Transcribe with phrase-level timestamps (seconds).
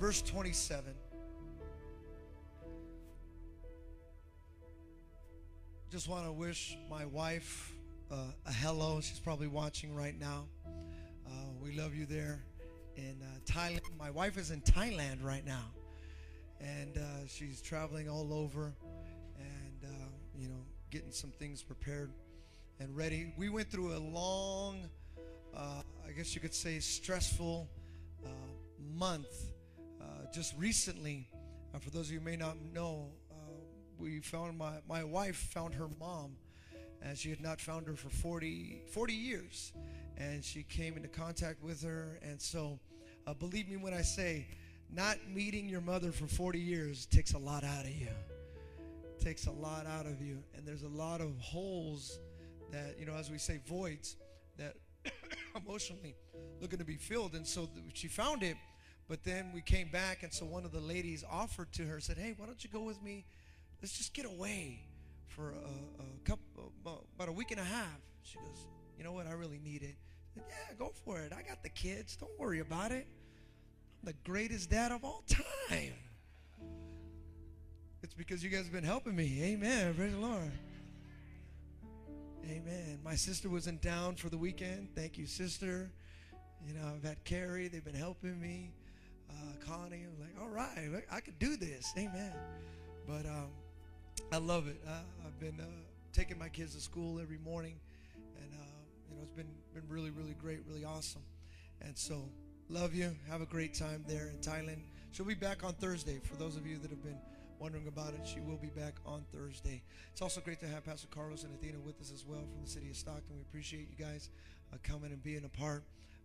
[0.00, 0.94] verse 27.
[5.90, 7.74] Just want to wish my wife
[8.10, 8.14] uh,
[8.46, 9.02] a hello.
[9.02, 10.46] She's probably watching right now.
[11.26, 11.30] Uh,
[11.62, 12.42] we love you there
[12.96, 13.82] in uh, Thailand.
[13.98, 15.66] My wife is in Thailand right now,
[16.62, 18.72] and uh, she's traveling all over,
[19.38, 22.10] and uh, you know, getting some things prepared
[22.78, 23.34] and ready.
[23.36, 24.88] We went through a long,
[25.54, 27.68] uh, I guess you could say, stressful
[28.96, 29.50] month
[30.32, 31.28] just recently.
[31.74, 33.34] Uh, for those of you who may not know, uh,
[33.98, 36.36] we found my, my wife found her mom,
[37.02, 39.72] and she had not found her for 40, 40 years.
[40.16, 42.18] And she came into contact with her.
[42.22, 42.78] And so,
[43.26, 44.46] uh, believe me when I say,
[44.92, 48.08] not meeting your mother for 40 years takes a lot out of you.
[49.18, 50.42] Takes a lot out of you.
[50.54, 52.18] And there's a lot of holes
[52.70, 54.16] that, you know, as we say, voids
[54.58, 54.74] that
[55.56, 56.14] emotionally
[56.60, 57.34] looking to be filled.
[57.34, 58.56] And so she found it.
[59.10, 62.16] But then we came back, and so one of the ladies offered to her, said,
[62.16, 63.24] "Hey, why don't you go with me?
[63.82, 64.84] Let's just get away
[65.26, 66.72] for a, a couple,
[67.16, 69.26] about a week and a half." She goes, "You know what?
[69.26, 69.96] I really need it."
[70.32, 71.32] Said, yeah, go for it.
[71.36, 72.14] I got the kids.
[72.14, 73.08] Don't worry about it.
[74.00, 75.94] I'm the greatest dad of all time.
[78.04, 79.42] It's because you guys have been helping me.
[79.42, 79.92] Amen.
[79.94, 80.52] Praise the Lord.
[82.44, 83.00] Amen.
[83.04, 84.94] My sister was in town for the weekend.
[84.94, 85.90] Thank you, sister.
[86.64, 87.66] You know, I've had Carrie.
[87.66, 88.70] They've been helping me.
[89.30, 90.04] Uh, Connie.
[90.04, 91.92] I'm like, all right, I could do this.
[91.96, 92.32] Amen.
[93.06, 93.48] But um,
[94.32, 94.80] I love it.
[94.86, 95.64] Uh, I've been uh,
[96.12, 97.74] taking my kids to school every morning,
[98.36, 98.64] and uh,
[99.08, 101.22] you know, it's been been really, really great, really awesome.
[101.80, 102.28] And so,
[102.68, 103.14] love you.
[103.28, 104.82] Have a great time there in Thailand.
[105.12, 106.20] She'll be back on Thursday.
[106.22, 107.18] For those of you that have been
[107.58, 109.82] wondering about it, she will be back on Thursday.
[110.12, 112.70] It's also great to have Pastor Carlos and Athena with us as well from the
[112.70, 113.36] city of Stockton.
[113.36, 114.30] We appreciate you guys
[114.72, 115.84] uh, coming and being a part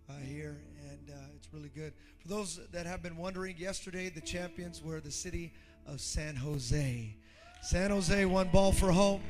[0.09, 0.58] uh, here,
[0.89, 1.94] and uh, it's really good.
[2.20, 5.53] For those that have been wondering, yesterday the champions were the city
[5.86, 7.16] of San Jose.
[7.62, 9.22] San Jose won ball for home,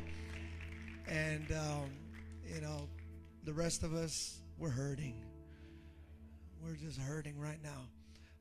[1.07, 1.89] and um,
[2.45, 2.87] you know
[3.43, 5.15] the rest of us we're hurting.
[6.63, 7.89] We're just hurting right now.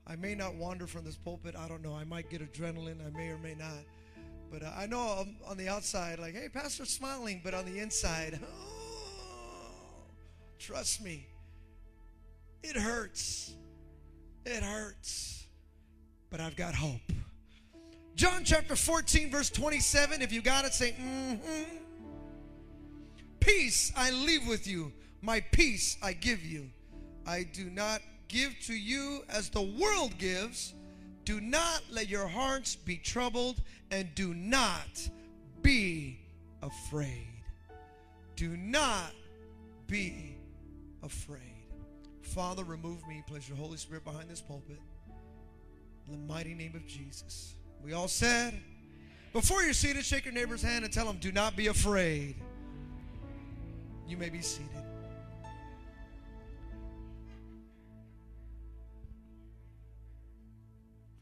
[0.07, 1.55] I may not wander from this pulpit.
[1.57, 1.95] I don't know.
[1.95, 3.07] I might get adrenaline.
[3.07, 3.85] I may or may not.
[4.51, 7.81] But uh, I know I'm on the outside, like, hey, Pastor's smiling, but on the
[7.81, 10.05] inside, oh,
[10.59, 11.27] trust me,
[12.65, 13.55] it hurts.
[14.45, 15.47] It hurts.
[16.31, 17.01] But I've got hope.
[18.17, 20.23] John chapter 14, verse 27.
[20.23, 21.63] If you got it, say, mm-hmm.
[23.41, 26.71] Peace I leave with you, my peace I give you.
[27.27, 30.75] I do not give to you as the world gives.
[31.25, 35.09] Do not let your hearts be troubled, and do not
[35.63, 36.21] be
[36.63, 37.43] afraid.
[38.37, 39.13] Do not
[39.87, 40.37] be
[41.03, 41.54] afraid.
[42.25, 43.23] Father, remove me.
[43.27, 44.81] Place your Holy Spirit behind this pulpit.
[46.07, 47.55] In the mighty name of Jesus.
[47.83, 48.55] We all said,
[49.33, 52.37] before you're seated, shake your neighbor's hand and tell him, do not be afraid.
[54.07, 54.71] You may be seated.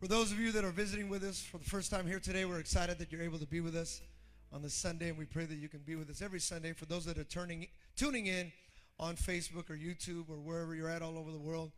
[0.01, 2.45] For those of you that are visiting with us for the first time here today,
[2.45, 4.01] we're excited that you're able to be with us
[4.53, 6.73] on this Sunday, and we pray that you can be with us every Sunday.
[6.73, 8.53] For those that are turning, tuning in
[9.03, 11.73] on Facebook or YouTube or wherever you're at all over the world,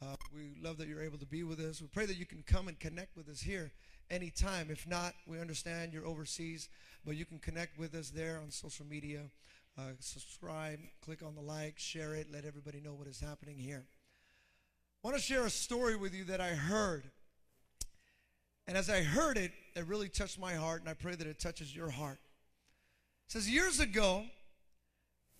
[0.00, 1.80] uh, we love that you're able to be with us.
[1.80, 3.72] We pray that you can come and connect with us here
[4.10, 4.68] anytime.
[4.70, 6.68] If not, we understand you're overseas,
[7.04, 9.22] but you can connect with us there on social media.
[9.76, 13.84] Uh, subscribe, click on the like, share it, let everybody know what is happening here.
[15.04, 17.10] I want to share a story with you that I heard
[18.68, 21.40] and as I heard it, it really touched my heart, and I pray that it
[21.40, 22.18] touches your heart.
[23.26, 24.26] It says, Years ago,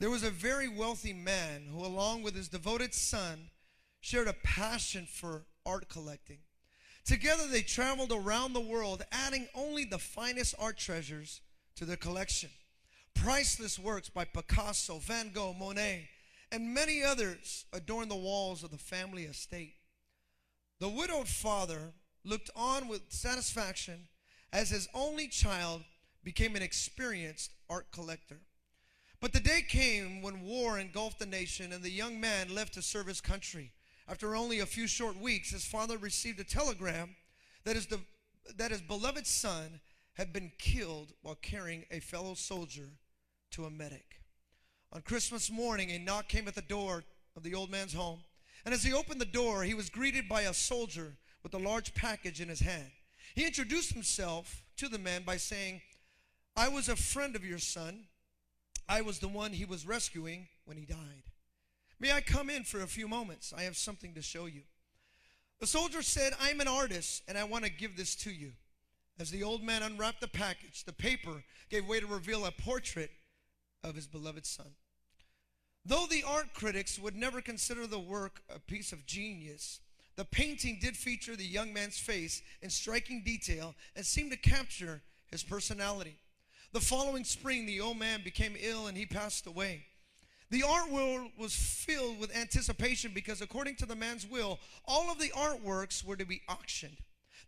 [0.00, 3.50] there was a very wealthy man who, along with his devoted son,
[4.00, 6.38] shared a passion for art collecting.
[7.04, 11.40] Together, they traveled around the world, adding only the finest art treasures
[11.74, 12.50] to their collection.
[13.14, 16.08] Priceless works by Picasso, Van Gogh, Monet,
[16.52, 19.74] and many others adorned the walls of the family estate.
[20.80, 21.92] The widowed father
[22.24, 24.08] looked on with satisfaction
[24.52, 25.82] as his only child
[26.22, 28.40] became an experienced art collector.
[29.20, 32.82] But the day came when war engulfed the nation and the young man left to
[32.82, 33.72] serve his country.
[34.08, 37.16] After only a few short weeks, his father received a telegram
[37.64, 37.98] that his, de-
[38.56, 39.80] that his beloved son
[40.14, 42.90] had been killed while carrying a fellow soldier
[43.50, 44.22] to a medic.
[44.92, 47.04] On Christmas morning, a knock came at the door
[47.36, 48.20] of the old man's home.
[48.64, 51.94] And as he opened the door, he was greeted by a soldier with a large
[51.94, 52.90] package in his hand.
[53.34, 55.82] He introduced himself to the man by saying,
[56.56, 58.06] I was a friend of your son.
[58.88, 61.24] I was the one he was rescuing when he died.
[62.00, 63.52] May I come in for a few moments?
[63.56, 64.62] I have something to show you.
[65.60, 68.52] The soldier said, I'm an artist and I want to give this to you.
[69.18, 73.10] As the old man unwrapped the package, the paper gave way to reveal a portrait
[73.82, 74.68] of his beloved son.
[75.84, 79.80] Though the art critics would never consider the work a piece of genius,
[80.16, 85.02] the painting did feature the young man's face in striking detail and seemed to capture
[85.30, 86.16] his personality.
[86.72, 89.84] The following spring, the old man became ill and he passed away.
[90.50, 95.18] The art world was filled with anticipation because, according to the man's will, all of
[95.18, 96.96] the artworks were to be auctioned.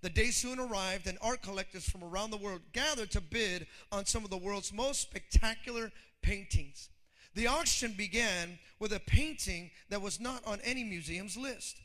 [0.03, 4.07] The day soon arrived, and art collectors from around the world gathered to bid on
[4.07, 6.89] some of the world's most spectacular paintings.
[7.35, 11.81] The auction began with a painting that was not on any museum's list.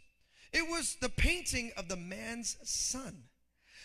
[0.54, 3.24] It was the painting of the man's son.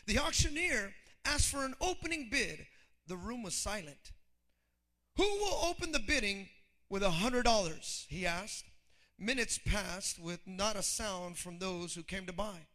[0.07, 0.95] The auctioneer
[1.25, 2.67] asked for an opening bid.
[3.11, 4.13] The room was silent.
[5.17, 6.49] Who will open the bidding
[6.89, 8.07] with a hundred dollars?
[8.09, 8.67] He asked.
[9.19, 12.69] Minutes passed with not a sound from those who came to buy.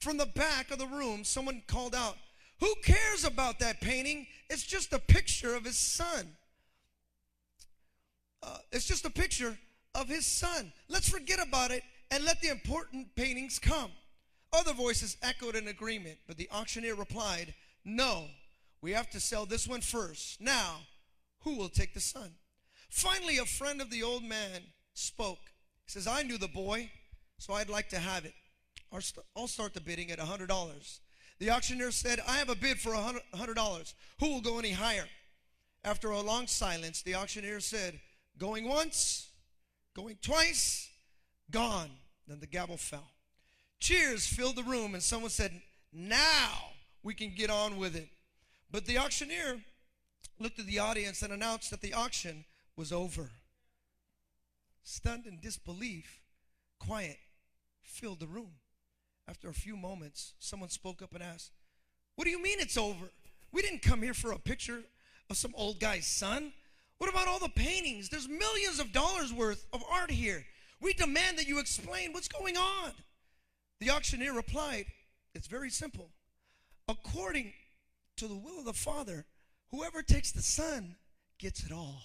[0.00, 2.16] From the back of the room, someone called out,
[2.60, 4.26] Who cares about that painting?
[4.48, 6.38] It's just a picture of his son.
[8.42, 9.58] Uh, it's just a picture
[9.94, 10.72] of his son.
[10.88, 13.90] Let's forget about it and let the important paintings come.
[14.54, 17.52] Other voices echoed in agreement, but the auctioneer replied,
[17.84, 18.24] No,
[18.80, 20.40] we have to sell this one first.
[20.40, 20.80] Now,
[21.40, 22.32] who will take the son?
[22.90, 24.62] Finally, a friend of the old man
[24.94, 25.38] spoke.
[25.86, 26.90] He says, I knew the boy,
[27.38, 28.34] so I'd like to have it.
[29.36, 30.98] I'll start the bidding at $100.
[31.38, 33.94] The auctioneer said, I have a bid for $100.
[34.20, 35.06] Who will go any higher?
[35.84, 38.00] After a long silence, the auctioneer said,
[38.38, 39.30] Going once,
[39.94, 40.90] going twice,
[41.50, 41.90] gone.
[42.26, 43.10] Then the gavel fell.
[43.78, 45.52] Cheers filled the room, and someone said,
[45.92, 46.70] Now
[47.02, 48.08] we can get on with it.
[48.70, 49.60] But the auctioneer
[50.38, 52.44] looked at the audience and announced that the auction
[52.76, 53.30] was over.
[54.82, 56.20] Stunned in disbelief,
[56.78, 57.18] quiet
[57.82, 58.52] filled the room.
[59.28, 61.50] After a few moments, someone spoke up and asked,
[62.14, 63.06] What do you mean it's over?
[63.52, 64.82] We didn't come here for a picture
[65.30, 66.52] of some old guy's son.
[66.98, 68.08] What about all the paintings?
[68.08, 70.44] There's millions of dollars worth of art here.
[70.80, 72.92] We demand that you explain what's going on.
[73.80, 74.86] The auctioneer replied,
[75.34, 76.10] It's very simple.
[76.88, 77.52] According
[78.16, 79.26] to the will of the Father,
[79.70, 80.96] whoever takes the Son
[81.38, 82.02] gets it all.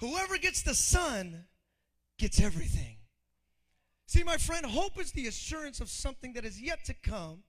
[0.00, 1.44] Whoever gets the Son
[2.18, 2.96] gets everything.
[4.06, 7.44] See, my friend, hope is the assurance of something that is yet to come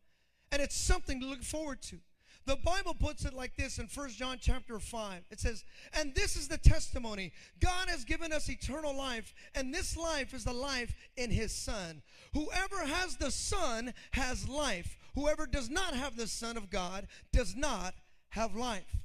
[0.52, 1.98] and it's something to look forward to.
[2.46, 5.24] The Bible puts it like this in 1 John chapter 5.
[5.30, 9.96] It says, And this is the testimony God has given us eternal life, and this
[9.96, 12.02] life is the life in his Son.
[12.34, 14.98] Whoever has the Son has life.
[15.14, 17.94] Whoever does not have the Son of God does not
[18.30, 18.98] have life.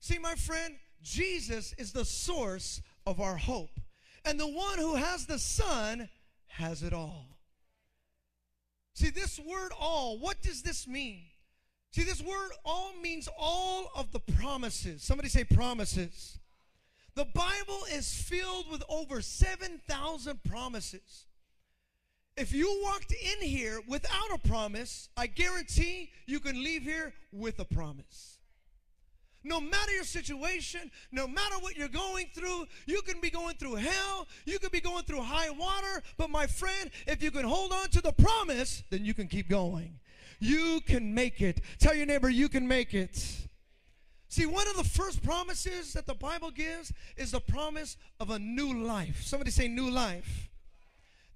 [0.00, 3.80] See, my friend, Jesus is the source of our hope.
[4.24, 6.08] And the one who has the Son
[6.46, 7.26] has it all.
[8.94, 11.22] See, this word all, what does this mean?
[11.92, 15.02] See, this word all means all of the promises.
[15.02, 16.38] Somebody say promises.
[17.14, 21.26] The Bible is filled with over 7,000 promises.
[22.36, 27.58] If you walked in here without a promise, I guarantee you can leave here with
[27.58, 28.38] a promise.
[29.42, 33.76] No matter your situation, no matter what you're going through, you can be going through
[33.76, 37.72] hell, you could be going through high water, but my friend, if you can hold
[37.72, 39.98] on to the promise, then you can keep going.
[40.38, 41.60] You can make it.
[41.78, 43.16] Tell your neighbor, you can make it.
[44.28, 48.38] See, one of the first promises that the Bible gives is the promise of a
[48.38, 49.22] new life.
[49.22, 50.50] Somebody say, new life.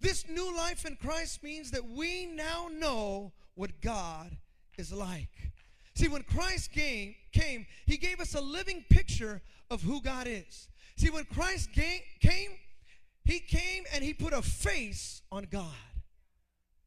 [0.00, 4.36] This new life in Christ means that we now know what God
[4.76, 5.52] is like.
[5.94, 9.40] See, when Christ came, came, he gave us a living picture
[9.70, 10.68] of who God is.
[10.96, 12.50] See, when Christ came,
[13.24, 15.66] he came and he put a face on God.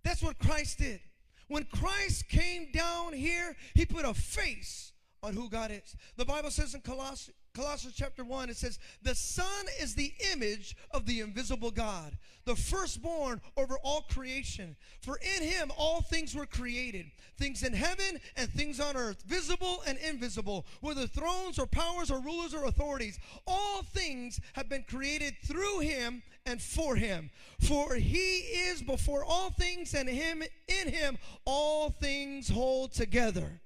[0.04, 1.00] That's what Christ did.
[1.48, 5.96] When Christ came down here, he put a face on who God is.
[6.18, 10.76] The Bible says in Colossians, Colossians chapter 1, it says, The Son is the image
[10.92, 14.76] of the invisible God, the firstborn over all creation.
[15.02, 17.06] For in him all things were created,
[17.38, 22.20] things in heaven and things on earth, visible and invisible, whether thrones or powers or
[22.20, 23.18] rulers or authorities.
[23.48, 27.30] All things have been created through him and for him.
[27.60, 33.62] For he is before all things, and him in him all things hold together.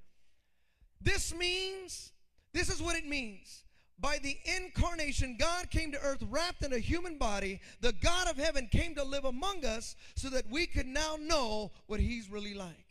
[1.02, 2.12] This means,
[2.54, 3.64] this is what it means
[4.02, 7.60] by the incarnation, God came to earth wrapped in a human body.
[7.82, 11.72] The God of heaven came to live among us so that we could now know
[11.88, 12.86] what He's really like.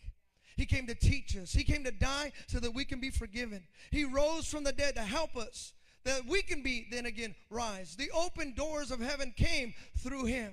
[0.57, 3.63] He came to teach us, He came to die so that we can be forgiven.
[3.91, 5.73] He rose from the dead to help us
[6.05, 7.97] that we can be then again rise.
[7.97, 10.53] The open doors of heaven came through him.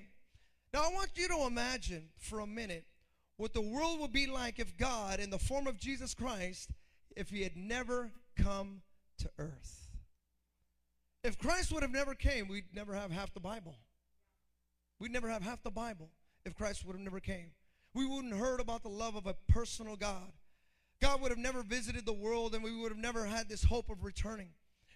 [0.73, 2.85] Now I want you to imagine for a minute
[3.37, 6.71] what the world would be like if God, in the form of Jesus Christ,
[7.15, 8.81] if he had never come
[9.19, 9.87] to earth.
[11.23, 13.75] If Christ would have never came, we'd never have half the Bible.
[14.99, 16.09] We'd never have half the Bible
[16.45, 17.51] if Christ would have never came.
[17.93, 20.33] We wouldn't heard about the love of a personal God.
[21.01, 23.89] God would have never visited the world and we would have never had this hope
[23.89, 24.49] of returning.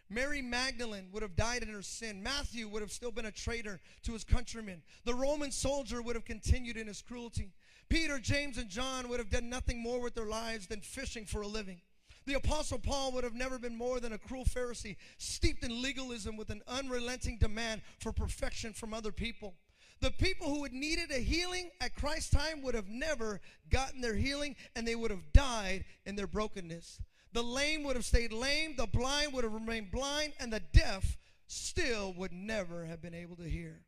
[0.09, 2.23] Mary Magdalene would have died in her sin.
[2.23, 4.81] Matthew would have still been a traitor to his countrymen.
[5.05, 7.51] The Roman soldier would have continued in his cruelty.
[7.89, 11.41] Peter, James, and John would have done nothing more with their lives than fishing for
[11.41, 11.81] a living.
[12.25, 16.37] The Apostle Paul would have never been more than a cruel Pharisee, steeped in legalism
[16.37, 19.55] with an unrelenting demand for perfection from other people.
[20.01, 24.15] The people who had needed a healing at Christ's time would have never gotten their
[24.15, 27.01] healing and they would have died in their brokenness.
[27.31, 31.17] The lame would have stayed lame, the blind would have remained blind, and the deaf
[31.47, 33.81] still would never have been able to hear.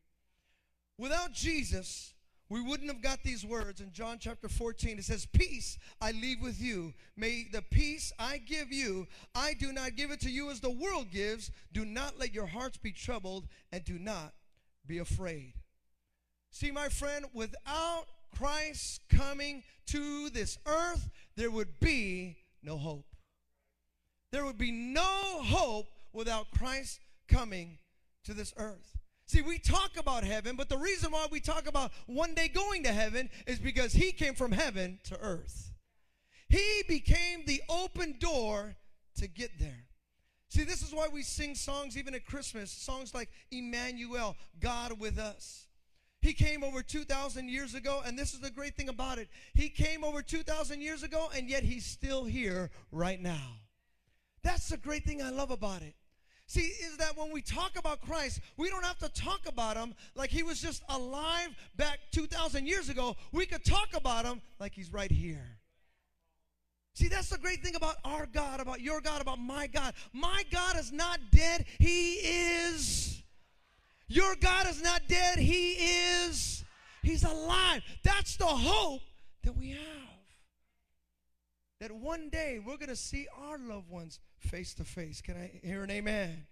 [0.98, 2.14] Without Jesus,
[2.50, 5.00] we wouldn't have got these words in John chapter 14.
[5.00, 6.94] It says, Peace I leave with you.
[7.16, 10.70] May the peace I give you, I do not give it to you as the
[10.70, 11.50] world gives.
[11.72, 14.34] Do not let your hearts be troubled, and do not
[14.86, 15.54] be afraid.
[16.52, 18.06] See, my friend, without
[18.38, 23.11] Christ coming to this earth, there would be no hope.
[24.32, 27.78] There would be no hope without Christ coming
[28.24, 28.98] to this earth.
[29.26, 32.84] See, we talk about heaven, but the reason why we talk about one day going
[32.84, 35.72] to heaven is because he came from heaven to earth.
[36.50, 38.76] He became the open door
[39.18, 39.86] to get there.
[40.50, 45.18] See, this is why we sing songs even at Christmas, songs like Emmanuel, God with
[45.18, 45.68] us.
[46.22, 49.30] He came over 2,000 years ago, and this is the great thing about it.
[49.54, 53.62] He came over 2,000 years ago, and yet he's still here right now.
[54.44, 55.94] That's the great thing I love about it.
[56.48, 59.96] See, is that when we talk about Christ, we don't have to talk about him
[60.16, 63.16] like he was just alive back 2,000 years ago.
[63.32, 65.62] We could talk about him like he's right here.
[66.94, 69.94] See, that's the great thing about our God, about your God, about my God.
[70.12, 73.24] My God is not dead, He is.
[74.10, 76.66] Your God is not dead, He is.
[77.02, 77.82] He's alive.
[78.04, 79.02] That's the hope
[79.44, 80.11] that we have
[81.82, 85.20] that one day we're going to see our loved ones face to face.
[85.20, 86.46] Can I hear an amen?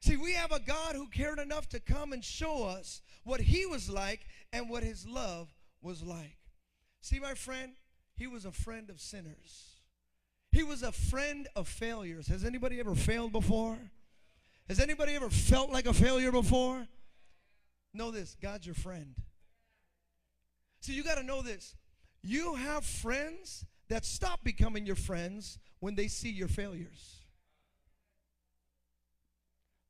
[0.00, 3.66] See, we have a God who cared enough to come and show us what he
[3.66, 5.52] was like and what his love
[5.82, 6.38] was like.
[7.02, 7.72] See, my friend,
[8.16, 9.80] he was a friend of sinners.
[10.50, 12.28] He was a friend of failures.
[12.28, 13.76] Has anybody ever failed before?
[14.66, 16.86] Has anybody ever felt like a failure before?
[17.92, 19.14] Know this God's your friend.
[20.80, 21.76] See, you got to know this.
[22.22, 27.20] You have friends that stop becoming your friends when they see your failures.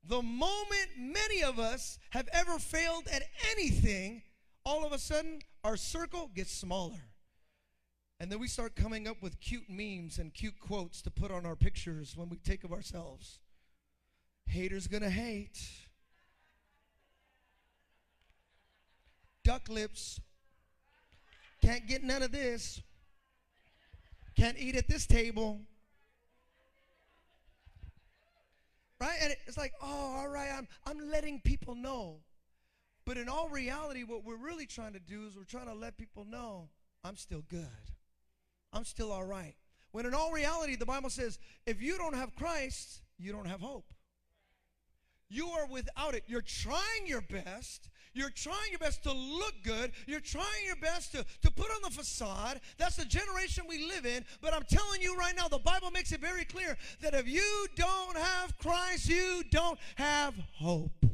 [0.07, 4.21] The moment many of us have ever failed at anything,
[4.63, 7.01] all of a sudden our circle gets smaller.
[8.19, 11.45] And then we start coming up with cute memes and cute quotes to put on
[11.45, 13.39] our pictures when we take of ourselves.
[14.45, 15.59] Haters gonna hate.
[19.43, 20.19] Duck lips.
[21.61, 22.81] Can't get none of this.
[24.35, 25.61] Can't eat at this table.
[28.99, 29.17] Right?
[29.21, 32.17] And it's like, oh, all right, I'm, I'm letting people know.
[33.05, 35.97] But in all reality, what we're really trying to do is we're trying to let
[35.97, 36.69] people know
[37.03, 37.67] I'm still good.
[38.73, 39.55] I'm still all right.
[39.91, 43.61] When in all reality, the Bible says, if you don't have Christ, you don't have
[43.61, 43.93] hope.
[45.29, 46.23] You are without it.
[46.27, 47.89] You're trying your best.
[48.15, 49.91] You're trying your best to look good.
[50.07, 52.61] You're trying your best to, to put on the facade.
[52.77, 54.23] That's the generation we live in.
[54.41, 57.67] But I'm telling you right now, the Bible makes it very clear that if you
[57.75, 61.05] don't have Christ, you don't have hope.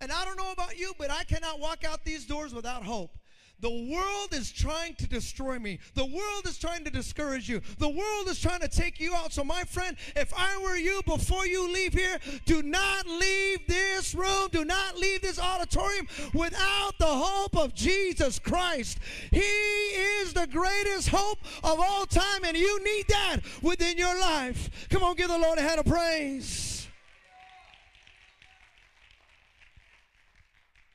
[0.00, 3.18] And I don't know about you, but I cannot walk out these doors without hope.
[3.64, 5.78] The world is trying to destroy me.
[5.94, 7.62] The world is trying to discourage you.
[7.78, 9.32] The world is trying to take you out.
[9.32, 14.14] So, my friend, if I were you, before you leave here, do not leave this
[14.14, 14.48] room.
[14.52, 18.98] Do not leave this auditorium without the hope of Jesus Christ.
[19.30, 24.88] He is the greatest hope of all time, and you need that within your life.
[24.90, 26.86] Come on, give the Lord a hand of praise.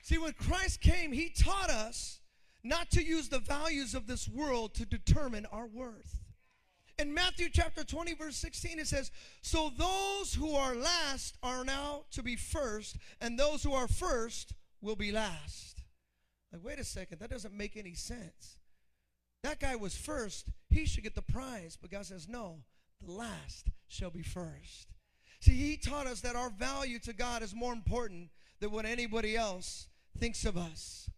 [0.02, 2.19] See, when Christ came, He taught us
[2.62, 6.18] not to use the values of this world to determine our worth.
[6.98, 12.04] In Matthew chapter 20, verse 16, it says, So those who are last are now
[12.10, 14.52] to be first, and those who are first
[14.82, 15.82] will be last.
[16.52, 18.58] Like, wait a second, that doesn't make any sense.
[19.42, 21.78] That guy was first, he should get the prize.
[21.80, 22.58] But God says, No,
[23.00, 24.88] the last shall be first.
[25.40, 28.28] See, he taught us that our value to God is more important
[28.60, 29.88] than what anybody else
[30.18, 31.08] thinks of us.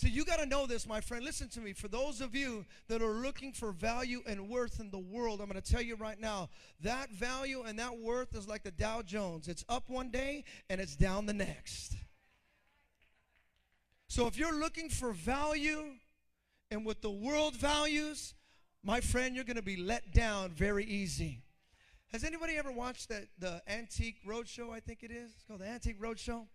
[0.00, 1.22] So you got to know this, my friend.
[1.22, 1.74] Listen to me.
[1.74, 5.48] For those of you that are looking for value and worth in the world, I'm
[5.50, 6.48] going to tell you right now
[6.80, 9.46] that value and that worth is like the Dow Jones.
[9.46, 11.96] It's up one day and it's down the next.
[14.08, 15.82] So if you're looking for value
[16.70, 18.32] and what the world values,
[18.82, 21.42] my friend, you're going to be let down very easy.
[22.10, 24.70] Has anybody ever watched that the Antique Roadshow?
[24.70, 25.32] I think it is.
[25.34, 26.46] It's called the Antique Roadshow.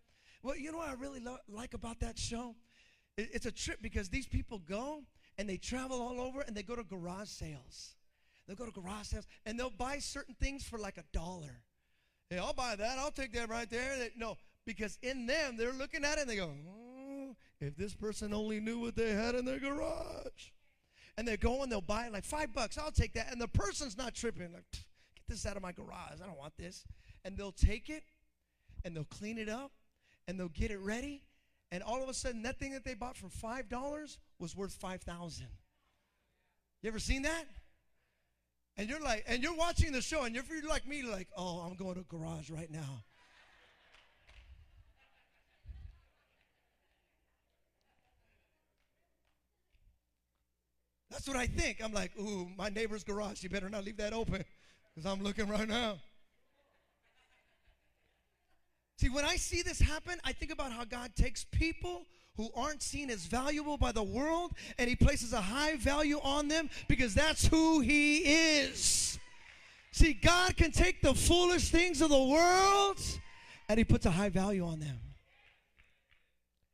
[0.41, 2.55] Well, you know what I really lo- like about that show?
[3.17, 5.03] It, it's a trip because these people go
[5.38, 7.95] and they travel all over and they go to garage sales.
[8.48, 11.62] They'll go to garage sales and they'll buy certain things for like a dollar.
[12.29, 12.98] Hey, I'll buy that.
[12.98, 13.98] I'll take that right there.
[13.98, 17.93] They, no, because in them they're looking at it and they go, oh, if this
[17.93, 20.51] person only knew what they had in their garage.
[21.17, 22.77] And they go and they'll buy it like five bucks.
[22.77, 23.31] I'll take that.
[23.31, 24.51] And the person's not tripping.
[24.53, 26.19] Like, get this out of my garage.
[26.22, 26.84] I don't want this.
[27.24, 28.03] And they'll take it
[28.84, 29.72] and they'll clean it up
[30.27, 31.22] and they'll get it ready.
[31.72, 34.74] And all of a sudden, that thing that they bought for five dollars was worth
[34.74, 35.48] five thousand.
[36.81, 37.45] You ever seen that?
[38.77, 41.60] And you're like, and you're watching the show, and if you're like me, like, oh,
[41.60, 43.03] I'm going to garage right now.
[51.10, 51.81] That's what I think.
[51.81, 53.41] I'm like, ooh, my neighbor's garage.
[53.41, 54.43] You better not leave that open
[54.93, 55.95] because I'm looking right now.
[58.97, 62.05] See, when I see this happen, I think about how God takes people
[62.37, 66.47] who aren't seen as valuable by the world and He places a high value on
[66.47, 69.19] them because that's who He is.
[69.91, 72.99] See, God can take the foolish things of the world
[73.69, 74.99] and He puts a high value on them.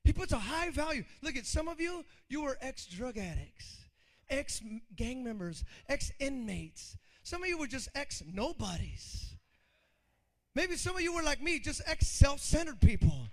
[0.03, 1.03] He puts a high value.
[1.21, 3.81] Look at some of you, you were ex drug addicts
[4.31, 4.61] ex
[4.95, 6.97] gang members, ex inmates.
[7.23, 9.30] Some of you were just ex nobodies.
[10.55, 13.27] Maybe some of you were like me, just ex self centered people.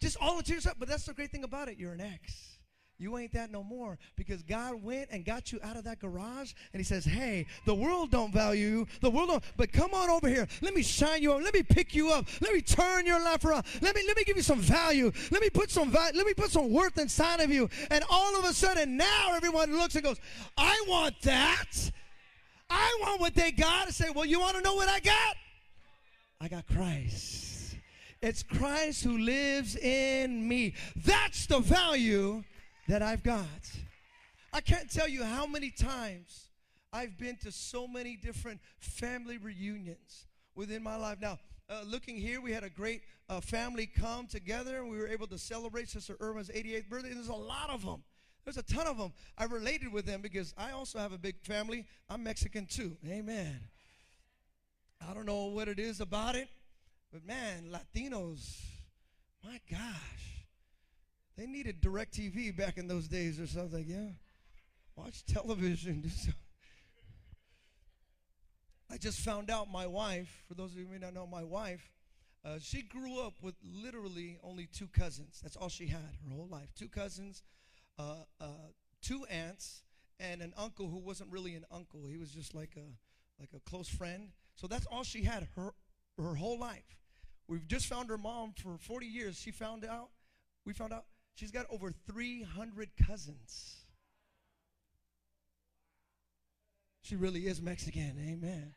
[0.00, 0.76] Just all into yourself.
[0.78, 1.78] But that's the great thing about it.
[1.78, 2.58] You're an ex.
[2.96, 6.52] You ain't that no more because God went and got you out of that garage
[6.72, 8.86] and he says, "Hey, the world don't value you.
[9.00, 10.46] The world don't, but come on over here.
[10.62, 11.42] Let me shine you up.
[11.42, 12.26] Let me pick you up.
[12.40, 13.66] Let me turn your life around.
[13.80, 15.10] Let me let me give you some value.
[15.32, 18.38] Let me put some value, let me put some worth inside of you." And all
[18.38, 20.20] of a sudden now everyone looks and goes,
[20.56, 21.90] "I want that.
[22.70, 25.36] I want what they got." I say, "Well, you want to know what I got?
[26.40, 27.76] I got Christ.
[28.20, 30.74] It's Christ who lives in me.
[30.96, 32.42] That's the value
[32.88, 33.46] that I've got.
[34.52, 36.48] I can't tell you how many times
[36.92, 41.18] I've been to so many different family reunions within my life.
[41.20, 45.08] Now, uh, looking here, we had a great uh, family come together and we were
[45.08, 47.08] able to celebrate Sister Irma's 88th birthday.
[47.08, 48.02] And there's a lot of them.
[48.44, 49.12] There's a ton of them.
[49.38, 51.86] I related with them because I also have a big family.
[52.08, 52.96] I'm Mexican too.
[53.08, 53.58] Amen.
[55.08, 56.48] I don't know what it is about it,
[57.12, 58.60] but man, Latinos,
[59.44, 60.44] my gosh.
[61.36, 63.84] They needed DirecTV back in those days or something.
[63.86, 64.10] Yeah.
[64.96, 66.10] Watch television.
[68.90, 71.42] I just found out my wife, for those of you who may not know my
[71.42, 71.90] wife,
[72.44, 75.40] uh, she grew up with literally only two cousins.
[75.42, 76.68] That's all she had her whole life.
[76.78, 77.42] Two cousins,
[77.98, 78.68] uh, uh,
[79.02, 79.82] two aunts,
[80.20, 82.06] and an uncle who wasn't really an uncle.
[82.06, 82.86] He was just like a
[83.40, 84.28] like a close friend.
[84.56, 85.74] So that's all she had her
[86.18, 86.98] her whole life.
[87.48, 89.38] We've just found her mom for 40 years.
[89.38, 90.10] She found out.
[90.64, 93.76] We found out She's got over 300 cousins.
[97.02, 98.16] She really is Mexican.
[98.20, 98.74] Amen.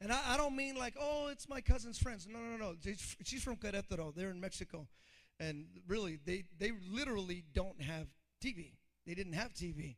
[0.00, 2.26] And I, I, don't mean like, oh, it's my cousin's friends.
[2.28, 2.74] No, no, no.
[3.22, 4.14] She's from Querétaro.
[4.14, 4.88] They're in Mexico.
[5.38, 8.06] And really, they, they literally don't have
[8.44, 8.72] TV.
[9.06, 9.96] They didn't have TV.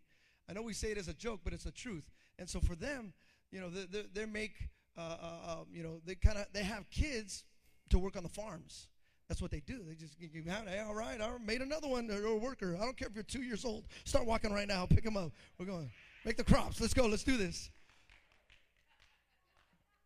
[0.49, 2.11] I know we say it as a joke, but it's the truth.
[2.39, 3.15] And so for them,
[3.53, 6.65] you know, they, they, they make, uh, uh, uh, you know, they kind of, they
[6.65, 7.45] have kids
[7.91, 8.88] to work on the farms.
[9.29, 9.81] That's what they do.
[9.87, 12.11] They just you have, hey, all right, I made another one.
[12.11, 12.77] Or a worker.
[12.79, 13.85] I don't care if you're two years old.
[14.05, 14.85] Start walking right now.
[14.85, 15.33] Pick them up.
[15.59, 15.91] We're going
[16.25, 16.81] make the crops.
[16.81, 17.07] Let's go.
[17.07, 17.71] Let's do this.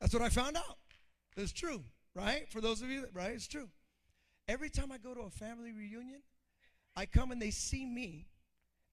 [0.00, 0.78] That's what I found out.
[1.36, 1.82] It's true,
[2.14, 2.48] right?
[2.50, 3.30] For those of you, that, right?
[3.30, 3.68] It's true.
[4.48, 6.22] Every time I go to a family reunion,
[6.94, 8.28] I come and they see me,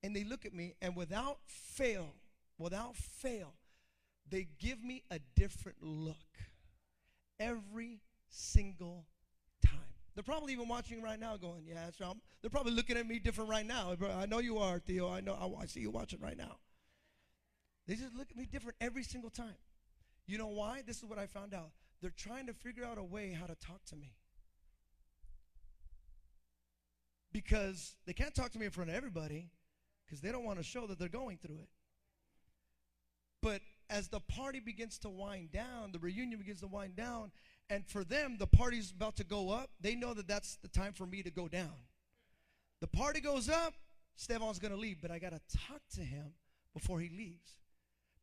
[0.02, 2.16] and they look at me, and without fail,
[2.58, 3.54] without fail,
[4.30, 6.16] they give me a different look
[7.40, 9.06] every single
[9.66, 9.80] time.
[10.16, 13.20] they're probably even watching right now going, yeah, so I'm, they're probably looking at me
[13.20, 13.96] different right now.
[14.16, 15.10] I know you are, Theo.
[15.10, 15.58] I know.
[15.60, 16.58] I see you watching right now.
[17.88, 19.56] They just look at me different every single time.
[20.26, 20.84] You know why?
[20.86, 21.72] This is what I found out.
[22.02, 24.14] They're trying to figure out a way how to talk to me.
[27.32, 29.50] Because they can't talk to me in front of everybody
[30.06, 31.70] because they don't want to show that they're going through it.
[33.42, 37.32] But as the party begins to wind down, the reunion begins to wind down,
[37.70, 40.94] and for them, the party's about to go up, they know that that's the time
[40.94, 41.74] for me to go down.
[42.82, 43.74] The party goes up,
[44.16, 46.34] Stefan's going to leave, but I got to talk to him
[46.74, 47.58] before he leaves.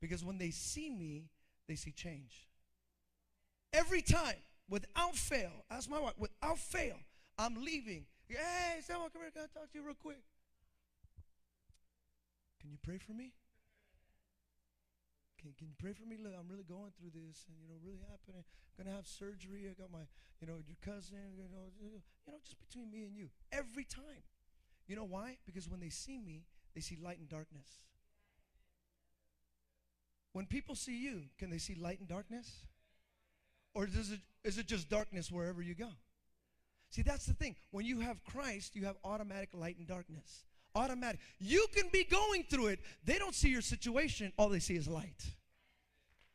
[0.01, 1.31] Because when they see me,
[1.69, 2.49] they see change.
[3.73, 4.37] Every time,
[4.69, 6.97] without fail, ask my wife, without fail,
[7.39, 8.07] I'm leaving.
[8.29, 10.23] Hey, Stefan, come here, I talk to you real quick?
[12.61, 13.33] Can you pray for me?
[15.41, 16.17] Can, can you pray for me?
[16.21, 18.45] Look, I'm really going through this and, you know, really happening.
[18.79, 19.65] I'm to have surgery.
[19.69, 20.05] I got my,
[20.41, 23.29] you know, your cousin, you know, you know, just between me and you.
[23.53, 24.25] Every time.
[24.87, 25.39] You know why?
[25.47, 27.81] Because when they see me, they see light and darkness.
[30.33, 32.63] When people see you, can they see light and darkness?
[33.75, 35.89] Or does it, is it just darkness wherever you go?
[36.91, 37.57] See, that's the thing.
[37.71, 40.45] When you have Christ, you have automatic light and darkness.
[40.81, 41.21] Automatic.
[41.39, 42.81] You can be going through it.
[43.05, 44.33] They don't see your situation.
[44.39, 45.23] All they see is light.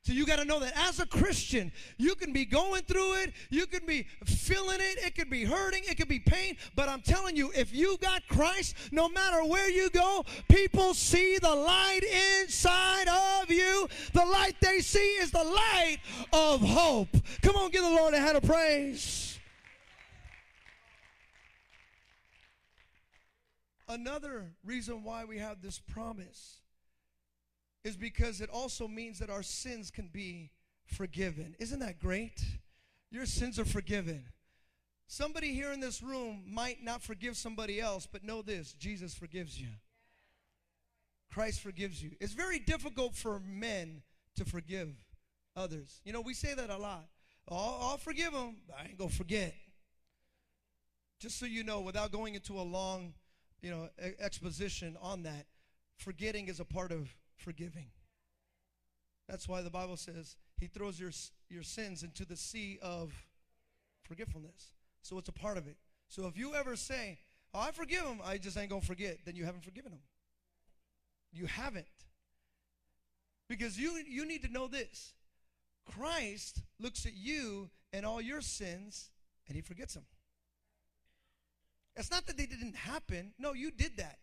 [0.04, 3.34] So you got to know that as a Christian, you can be going through it,
[3.50, 7.02] you can be feeling it, it could be hurting, it could be pain, but I'm
[7.02, 12.02] telling you, if you got Christ, no matter where you go, people see the light
[12.44, 13.88] inside of you.
[14.14, 15.98] The light they see is the light
[16.32, 17.18] of hope.
[17.42, 19.25] Come on, give the Lord a hand of praise.
[23.88, 26.62] Another reason why we have this promise
[27.84, 30.52] is because it also means that our sins can be
[30.86, 31.56] forgiven.
[31.60, 32.44] Isn't that great?
[33.12, 34.26] Your sins are forgiven.
[35.08, 39.60] Somebody here in this room might not forgive somebody else, but know this Jesus forgives
[39.60, 39.70] you.
[41.32, 42.12] Christ forgives you.
[42.20, 44.02] It's very difficult for men
[44.36, 44.90] to forgive
[45.56, 46.02] others.
[46.04, 47.06] You know, we say that a lot.
[47.50, 49.54] I'll, I'll forgive them, I ain't going to forget.
[51.20, 53.14] Just so you know, without going into a long,
[53.66, 55.48] you know, exposition on that,
[55.98, 57.88] forgetting is a part of forgiving.
[59.28, 61.10] That's why the Bible says he throws your,
[61.50, 63.12] your sins into the sea of
[64.04, 64.74] forgetfulness.
[65.02, 65.78] So it's a part of it.
[66.10, 67.18] So if you ever say,
[67.56, 70.02] oh, I forgive him, I just ain't going to forget, then you haven't forgiven him.
[71.34, 71.88] You haven't.
[73.50, 75.16] Because you, you need to know this
[75.92, 79.10] Christ looks at you and all your sins
[79.48, 80.06] and he forgets them.
[81.96, 83.34] It's not that they didn't happen.
[83.40, 84.20] No, you did that.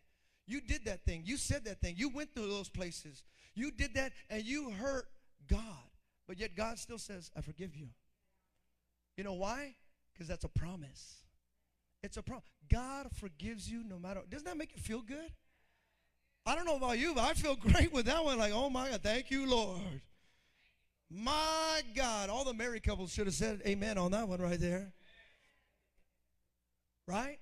[0.46, 1.22] You did that thing.
[1.24, 1.94] You said that thing.
[1.96, 3.22] You went through those places.
[3.54, 5.06] You did that and you hurt
[5.48, 5.60] God.
[6.26, 7.88] But yet God still says, I forgive you.
[9.16, 9.74] You know why?
[10.12, 11.22] Because that's a promise.
[12.02, 12.44] It's a promise.
[12.70, 14.20] God forgives you no matter.
[14.28, 15.30] Doesn't that make you feel good?
[16.44, 18.38] I don't know about you, but I feel great with that one.
[18.38, 19.80] Like, oh my God, thank you, Lord.
[21.10, 22.30] My God.
[22.30, 24.92] All the married couples should have said amen on that one right there.
[27.06, 27.38] Right?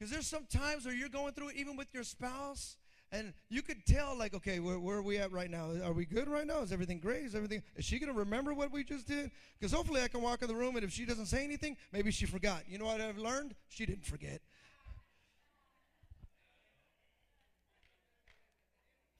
[0.00, 2.78] Because there's some times where you're going through it even with your spouse,
[3.12, 5.72] and you could tell, like, okay, where, where are we at right now?
[5.84, 6.60] Are we good right now?
[6.62, 7.24] Is everything great?
[7.24, 7.62] Is everything?
[7.76, 9.30] Is she gonna remember what we just did?
[9.58, 12.10] Because hopefully I can walk in the room, and if she doesn't say anything, maybe
[12.12, 12.62] she forgot.
[12.66, 13.54] You know what I've learned?
[13.68, 14.40] She didn't forget.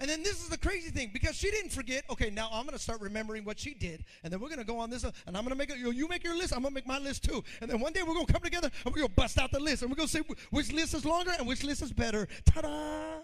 [0.00, 2.04] And then this is the crazy thing because she didn't forget.
[2.08, 4.64] Okay, now I'm going to start remembering what she did, and then we're going to
[4.64, 5.76] go on this, and I'm going to make it.
[5.76, 6.54] You, you make your list.
[6.54, 7.44] I'm going to make my list too.
[7.60, 9.52] And then one day we're going to come together and we're going to bust out
[9.52, 11.92] the list, and we're going to say which list is longer and which list is
[11.92, 12.26] better.
[12.46, 13.20] Ta-da!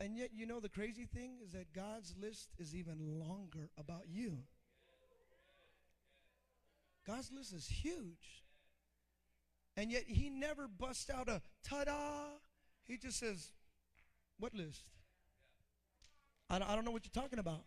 [0.00, 4.08] And yet, you know, the crazy thing is that God's list is even longer about
[4.08, 4.38] you.
[7.06, 8.45] God's list is huge.
[9.76, 12.00] And yet he never busts out a ta da.
[12.84, 13.50] He just says,
[14.38, 14.82] What list?
[16.48, 17.64] I, I don't know what you're talking about.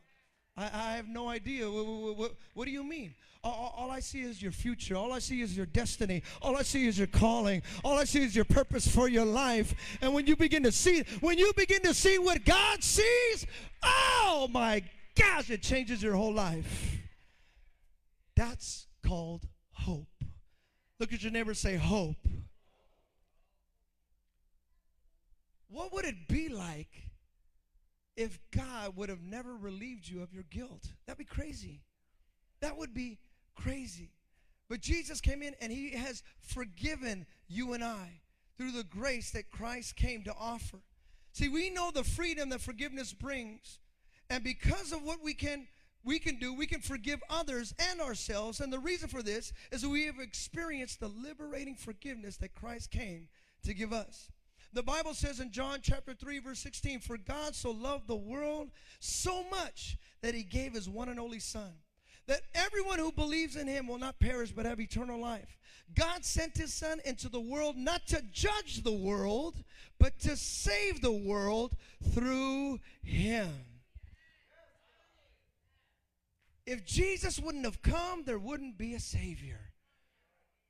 [0.58, 1.70] I, I have no idea.
[1.70, 3.14] What, what, what do you mean?
[3.44, 4.96] All, all, I see is your future.
[4.96, 6.24] All I see is your destiny.
[6.42, 7.62] All I see is your calling.
[7.84, 9.74] All I see is your purpose for your life.
[10.02, 13.46] And when you begin to see, when you begin to see what God sees,
[13.82, 14.84] oh my
[15.16, 16.98] gosh, it changes your whole life.
[18.36, 20.19] That's called hope.
[21.00, 22.18] Look at your neighbor say, hope.
[25.70, 27.10] What would it be like
[28.18, 30.88] if God would have never relieved you of your guilt?
[31.06, 31.82] That'd be crazy.
[32.60, 33.20] That would be
[33.56, 34.12] crazy.
[34.68, 38.22] But Jesus came in and he has forgiven you and I
[38.58, 40.80] through the grace that Christ came to offer.
[41.32, 43.80] See, we know the freedom that forgiveness brings.
[44.30, 45.68] And because of what we can
[46.04, 48.60] we can do, we can forgive others and ourselves.
[48.60, 53.28] And the reason for this is we have experienced the liberating forgiveness that Christ came
[53.64, 54.30] to give us.
[54.72, 58.70] The Bible says in John chapter 3, verse 16, For God so loved the world
[59.00, 61.74] so much that he gave his one and only Son,
[62.28, 65.58] that everyone who believes in him will not perish but have eternal life.
[65.96, 69.64] God sent his son into the world not to judge the world,
[70.00, 71.76] but to save the world
[72.14, 73.50] through him.
[76.70, 79.72] If Jesus wouldn't have come, there wouldn't be a Savior.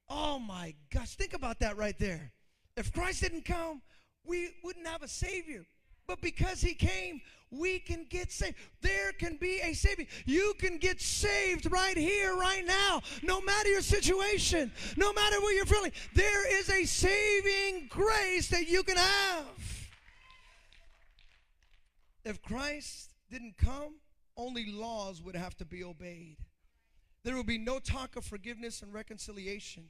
[0.08, 2.32] Oh my gosh, think about that right there.
[2.78, 3.82] If Christ didn't come,
[4.26, 5.66] we wouldn't have a Savior.
[6.08, 7.20] But because He came,
[7.52, 8.56] we can get saved.
[8.82, 10.06] There can be a Savior.
[10.26, 15.54] You can get saved right here, right now, no matter your situation, no matter what
[15.54, 15.92] you're feeling.
[16.16, 19.90] There is a saving grace that you can have.
[22.24, 23.96] If Christ didn't come,
[24.40, 26.38] only laws would have to be obeyed.
[27.24, 29.90] There would be no talk of forgiveness and reconciliation.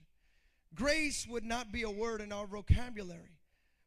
[0.74, 3.38] Grace would not be a word in our vocabulary.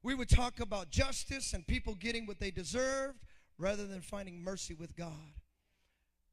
[0.02, 3.18] We would talk about justice and people getting what they deserved
[3.58, 5.34] rather than finding mercy with God.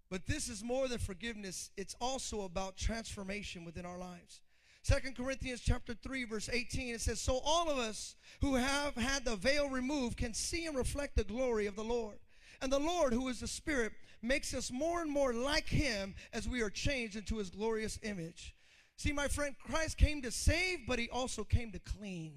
[0.09, 4.41] But this is more than forgiveness, it's also about transformation within our lives.
[4.81, 9.25] Second Corinthians chapter 3 verse 18 it says so all of us who have had
[9.25, 12.17] the veil removed can see and reflect the glory of the Lord.
[12.61, 16.47] And the Lord who is the spirit makes us more and more like him as
[16.47, 18.55] we are changed into his glorious image.
[18.97, 22.35] See, my friend, Christ came to save, but he also came to clean.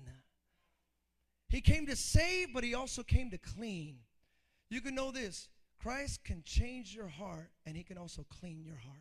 [1.48, 3.96] He came to save, but he also came to clean.
[4.70, 5.48] You can know this
[5.82, 8.96] Christ can change your heart, and he can also clean your heart.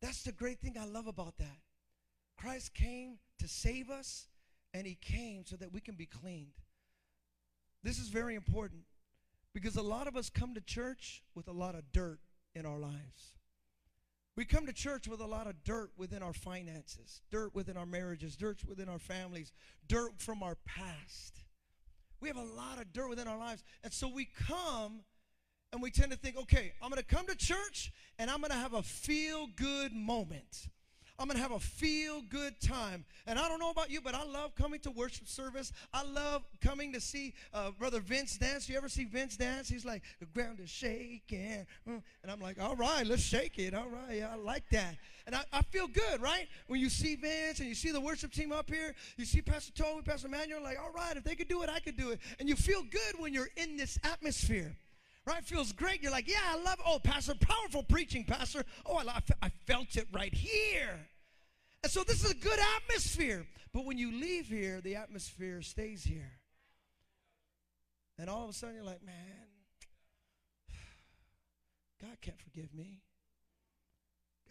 [0.00, 1.58] That's the great thing I love about that.
[2.38, 4.26] Christ came to save us,
[4.72, 6.62] and he came so that we can be cleaned.
[7.82, 8.82] This is very important.
[9.60, 12.20] Because a lot of us come to church with a lot of dirt
[12.54, 13.34] in our lives.
[14.36, 17.84] We come to church with a lot of dirt within our finances, dirt within our
[17.84, 19.50] marriages, dirt within our families,
[19.88, 21.42] dirt from our past.
[22.20, 23.64] We have a lot of dirt within our lives.
[23.82, 25.00] And so we come
[25.72, 28.52] and we tend to think, okay, I'm going to come to church and I'm going
[28.52, 30.68] to have a feel good moment.
[31.18, 33.04] I'm going to have a feel good time.
[33.26, 35.72] And I don't know about you, but I love coming to worship service.
[35.92, 38.68] I love coming to see uh, Brother Vince dance.
[38.68, 39.68] You ever see Vince dance?
[39.68, 41.66] He's like, the ground is shaking.
[41.86, 43.74] And I'm like, all right, let's shake it.
[43.74, 44.96] All right, yeah, I like that.
[45.26, 46.46] And I, I feel good, right?
[46.68, 49.72] When you see Vince and you see the worship team up here, you see Pastor
[49.72, 52.20] Toby, Pastor Manuel, like, all right, if they could do it, I could do it.
[52.38, 54.76] And you feel good when you're in this atmosphere
[55.28, 55.44] right?
[55.44, 56.02] Feels great.
[56.02, 56.80] You're like, yeah, I love.
[56.84, 58.64] Oh, Pastor, powerful preaching, Pastor.
[58.86, 60.98] Oh, I, love, I felt it right here.
[61.82, 63.46] And so this is a good atmosphere.
[63.72, 66.32] But when you leave here, the atmosphere stays here.
[68.18, 69.14] And all of a sudden, you're like, man,
[72.00, 73.02] God can't forgive me.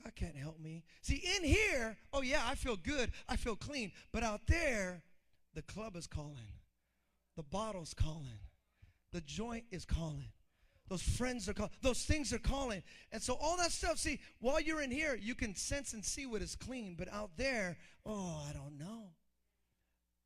[0.04, 0.84] God can't help me.
[1.02, 3.12] See, in here, oh yeah, I feel good.
[3.28, 3.92] I feel clean.
[4.14, 5.02] But out there,
[5.54, 6.54] the club is calling.
[7.36, 8.40] The bottle's calling.
[9.12, 10.32] The joint is calling.
[10.90, 11.72] Those friends are calling.
[11.82, 12.82] Those things are calling.
[13.12, 16.26] And so all that stuff, see, while you're in here, you can sense and see
[16.26, 16.96] what is clean.
[16.98, 19.10] But out there, oh, I don't know.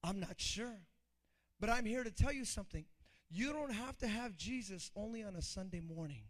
[0.04, 0.80] I'm not sure.
[1.60, 2.86] But I'm here to tell you something.
[3.30, 6.24] You don't have to have Jesus only on a Sunday morning.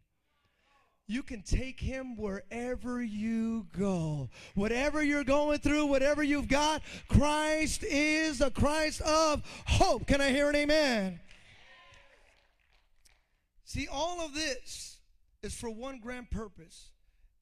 [1.08, 4.30] You can take him wherever you go.
[4.56, 10.08] Whatever you're going through, whatever you've got, Christ is the Christ of hope.
[10.08, 11.20] Can I hear an amen?
[13.64, 14.98] See, all of this
[15.44, 16.92] is for one grand purpose,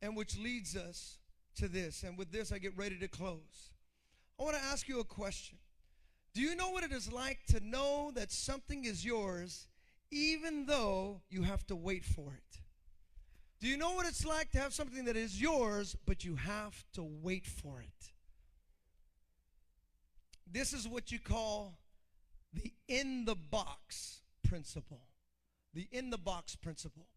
[0.02, 1.18] and which leads us
[1.56, 2.04] to this.
[2.04, 3.72] And with this, I get ready to close.
[4.40, 5.58] I want to ask you a question.
[6.34, 9.68] Do you know what it is like to know that something is yours
[10.12, 12.62] even though you have to wait for it?
[13.60, 16.86] Do you know what it's like to have something that is yours, but you have
[16.94, 18.12] to wait for it?
[20.50, 21.78] This is what you call
[22.54, 25.02] the in the box principle
[25.74, 27.08] the in the box principle.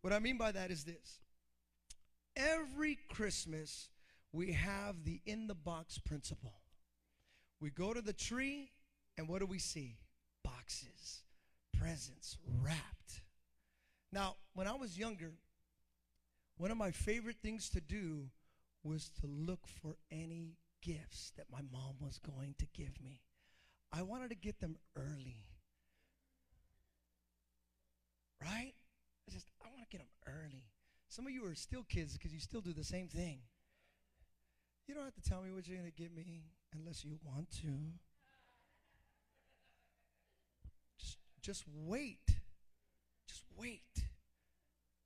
[0.00, 1.20] What I mean by that is this
[2.36, 3.88] every Christmas,
[4.32, 6.54] we have the in the box principle.
[7.60, 8.70] We go to the tree,
[9.16, 9.96] and what do we see?
[10.44, 11.22] Boxes,
[11.72, 13.22] presents, wrapped.
[14.12, 15.32] Now, when I was younger,
[16.58, 18.28] one of my favorite things to do
[18.84, 23.22] was to look for any gifts that my mom was going to give me.
[23.92, 25.46] I wanted to get them early
[28.42, 28.74] Right?
[29.28, 30.64] I just, I want to get them early.
[31.08, 33.38] Some of you are still kids because you still do the same thing.
[34.86, 36.44] You don't have to tell me what you're going to give me
[36.74, 37.68] unless you want to.
[40.98, 42.20] Just, just wait.
[43.26, 43.82] Just wait.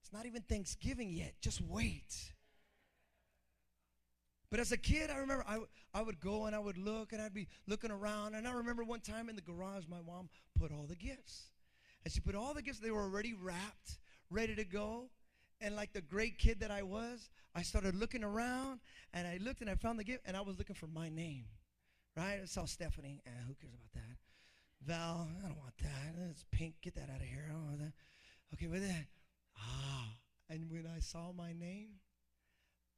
[0.03, 1.35] It's not even Thanksgiving yet.
[1.41, 2.33] Just wait.
[4.51, 5.61] But as a kid, I remember I,
[5.95, 8.35] I would go and I would look and I'd be looking around.
[8.35, 11.51] And I remember one time in the garage, my mom put all the gifts.
[12.05, 13.99] And she put all the gifts, they were already wrapped,
[14.31, 15.11] ready to go.
[15.61, 18.81] And like the great kid that I was, I started looking around
[19.13, 21.45] and I looked and I found the gift and I was looking for my name.
[22.17, 22.41] Right?
[22.43, 23.21] I saw Stephanie.
[23.27, 24.17] Eh, who cares about that?
[24.83, 26.15] Val, I don't want that.
[26.31, 26.77] It's pink.
[26.83, 27.47] Get that out of here.
[27.49, 27.93] I don't want that.
[28.55, 29.07] Okay, with that.
[29.59, 30.09] Ah.
[30.49, 31.91] And when I saw my name,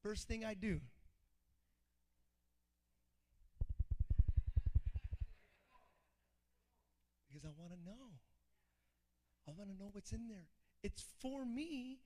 [0.03, 0.81] first thing I do,
[7.29, 8.13] because I want to know.
[9.53, 10.49] I want to know what's in there.
[10.83, 11.99] It's for me,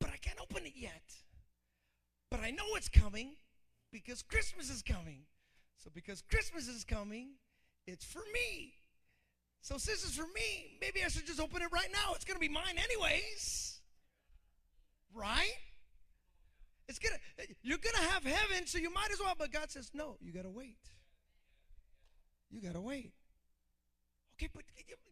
[0.00, 1.02] but I can't open it yet.
[2.30, 3.36] But I know it's coming
[3.92, 5.20] because Christmas is coming.
[5.78, 7.34] So because Christmas is coming,
[7.86, 8.72] it's for me.
[9.60, 12.14] So since it's for me, maybe I should just open it right now.
[12.14, 13.80] It's going to be mine anyways.
[15.14, 15.56] Right?
[16.88, 17.08] It's to
[17.62, 20.32] you're going to have heaven, so you might as well, but God says, "No, you
[20.32, 20.78] got to wait."
[22.48, 23.12] You got to wait.
[24.38, 24.64] Okay, but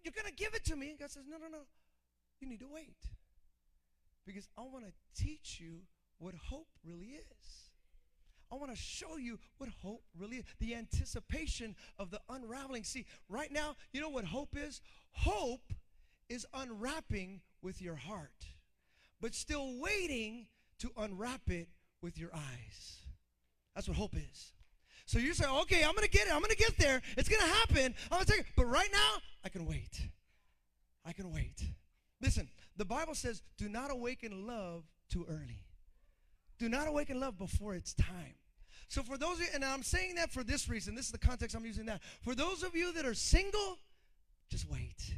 [0.03, 0.91] you're going to give it to me.
[0.91, 1.65] And God says, "No, no, no.
[2.41, 2.97] You need to wait."
[4.27, 5.81] Because I want to teach you
[6.19, 7.71] what hope really is.
[8.51, 10.45] I want to show you what hope really is.
[10.61, 12.85] The anticipation of the unraveling.
[12.85, 14.81] See, right now, you know what hope is?
[15.13, 15.73] Hope
[16.29, 18.47] is unwrapping with your heart,
[19.21, 20.47] but still waiting
[20.79, 21.69] to unwrap it
[22.01, 22.99] with your eyes.
[23.75, 24.53] That's what hope is.
[25.07, 26.33] So you say, okay, I'm going to get it.
[26.33, 27.03] I'm going to get there.
[27.17, 27.95] It's going to happen.
[28.11, 28.47] I'm going to take it.
[28.57, 30.01] But right now, I can wait.
[31.05, 31.63] I can wait.
[32.21, 35.63] Listen, the Bible says, do not awaken love too early.
[36.59, 38.35] Do not awaken love before it's time.
[38.89, 41.19] So for those of you, and I'm saying that for this reason, this is the
[41.19, 42.01] context I'm using that.
[42.23, 43.79] For those of you that are single,
[44.51, 45.15] just wait.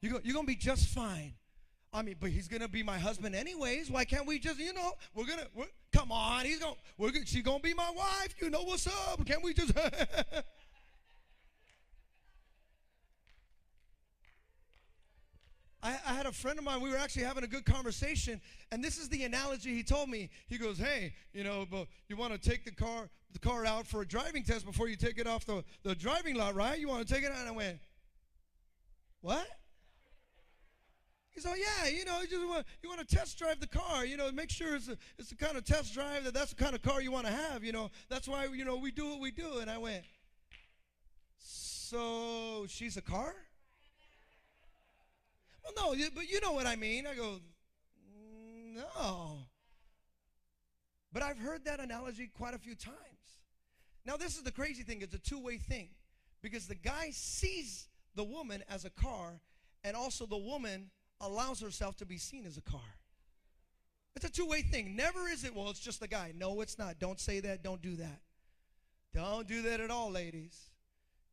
[0.00, 1.34] You're, you're going to be just fine.
[1.94, 3.90] I mean, but he's gonna be my husband anyways.
[3.90, 6.46] Why can't we just, you know, we're gonna we're, come on?
[6.46, 8.34] He's gonna we're gonna, she's gonna be my wife.
[8.40, 9.24] You know what's up?
[9.26, 9.72] Can't we just?
[15.84, 18.84] I, I, had a friend of mine, we were actually having a good conversation, and
[18.84, 20.30] this is the analogy he told me.
[20.46, 23.86] He goes, Hey, you know, but you want to take the car the car out
[23.86, 26.78] for a driving test before you take it off the, the driving lot, right?
[26.78, 27.38] You want to take it out?
[27.38, 27.78] And I went,
[29.20, 29.46] What?
[31.32, 33.66] He said, oh, yeah, you know, you just want, you want to test drive the
[33.66, 36.52] car, you know, make sure it's, a, it's the kind of test drive that that's
[36.52, 37.90] the kind of car you want to have, you know.
[38.10, 39.58] That's why, you know, we do what we do.
[39.60, 40.04] And I went,
[41.38, 43.34] so she's a car?
[45.64, 47.06] Well, no, but you know what I mean.
[47.06, 47.40] I go,
[48.74, 49.38] no.
[51.12, 52.96] But I've heard that analogy quite a few times.
[54.04, 55.00] Now, this is the crazy thing.
[55.00, 55.88] It's a two-way thing.
[56.42, 59.40] Because the guy sees the woman as a car,
[59.84, 60.90] and also the woman
[61.22, 62.80] allows herself to be seen as a car.
[64.14, 64.94] It's a two-way thing.
[64.94, 66.34] Never is it, well, it's just the guy.
[66.36, 66.98] No, it's not.
[66.98, 67.62] Don't say that.
[67.62, 68.20] Don't do that.
[69.14, 70.68] Don't do that at all, ladies.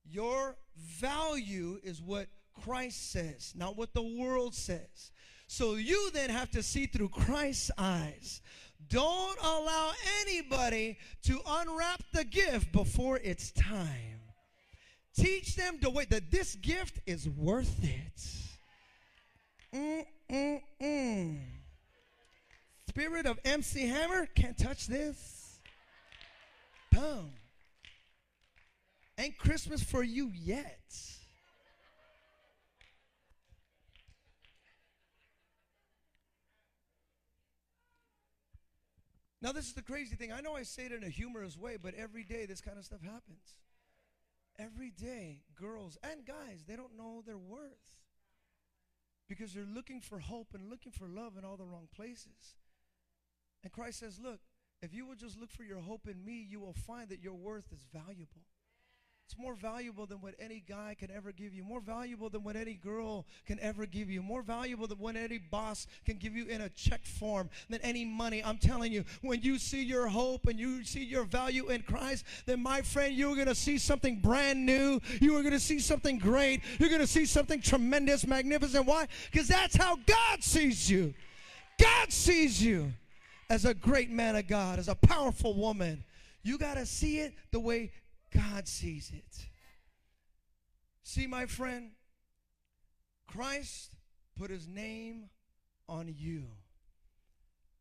[0.09, 2.27] Your value is what
[2.63, 5.11] Christ says, not what the world says.
[5.47, 8.41] So you then have to see through Christ's eyes.
[8.87, 14.21] Don't allow anybody to unwrap the gift before it's time.
[15.15, 18.48] Teach them to wait that this gift is worth it.
[19.73, 21.39] Mm, mm, mm.
[22.87, 25.59] Spirit of MC Hammer can't touch this.
[26.91, 27.31] Boom.
[29.17, 30.79] Ain't Christmas for you yet.
[39.41, 40.33] Now, this is the crazy thing.
[40.33, 42.83] I know I say it in a humorous way, but every day this kind of
[42.83, 43.55] stuff happens.
[44.57, 47.99] Every day, girls and guys, they don't know their worth
[49.29, 52.57] because they're looking for hope and looking for love in all the wrong places.
[53.63, 54.39] And Christ says, Look,
[54.81, 57.35] if you will just look for your hope in me, you will find that your
[57.35, 58.47] worth is valuable.
[59.29, 62.55] It's more valuable than what any guy can ever give you, more valuable than what
[62.55, 66.47] any girl can ever give you, more valuable than what any boss can give you
[66.47, 68.43] in a check form, than any money.
[68.43, 72.25] I'm telling you, when you see your hope and you see your value in Christ,
[72.47, 74.99] then my friend, you're going to see something brand new.
[75.21, 76.61] You are going to see something great.
[76.79, 78.87] You're going to see something tremendous, magnificent.
[78.87, 79.05] Why?
[79.31, 81.13] Because that's how God sees you.
[81.79, 82.93] God sees you
[83.47, 86.03] as a great man of God, as a powerful woman.
[86.41, 87.91] You got to see it the way
[88.33, 89.47] God sees it.
[91.03, 91.91] See, my friend,
[93.27, 93.95] Christ
[94.37, 95.29] put his name
[95.87, 96.45] on you.